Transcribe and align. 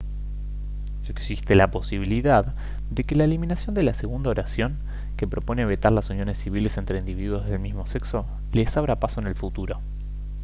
existe 1.07 1.53
la 1.53 1.69
posibilidad 1.69 2.55
de 2.89 3.03
que 3.03 3.13
la 3.13 3.25
eliminación 3.25 3.75
de 3.75 3.83
la 3.83 3.93
segunda 3.93 4.31
oración 4.31 4.79
que 5.15 5.27
propone 5.27 5.63
vetar 5.63 5.91
las 5.91 6.09
uniones 6.09 6.39
civiles 6.39 6.79
entre 6.79 6.97
individuos 6.97 7.45
del 7.45 7.59
mismo 7.59 7.85
sexo 7.85 8.25
les 8.51 8.75
abra 8.77 8.93
el 8.93 8.99
paso 8.99 9.21
en 9.21 9.27
el 9.27 9.35
futuro 9.35 9.79